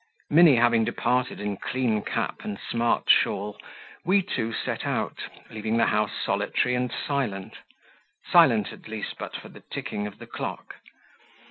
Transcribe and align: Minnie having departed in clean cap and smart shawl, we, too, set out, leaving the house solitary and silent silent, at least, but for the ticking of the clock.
Minnie 0.31 0.55
having 0.55 0.83
departed 0.83 1.39
in 1.39 1.57
clean 1.57 2.01
cap 2.01 2.37
and 2.43 2.57
smart 2.59 3.07
shawl, 3.07 3.59
we, 4.03 4.23
too, 4.23 4.51
set 4.51 4.83
out, 4.83 5.19
leaving 5.51 5.77
the 5.77 5.85
house 5.85 6.09
solitary 6.25 6.73
and 6.73 6.91
silent 6.91 7.53
silent, 8.31 8.71
at 8.73 8.87
least, 8.87 9.13
but 9.19 9.35
for 9.35 9.49
the 9.49 9.61
ticking 9.71 10.07
of 10.07 10.17
the 10.17 10.25
clock. 10.25 10.77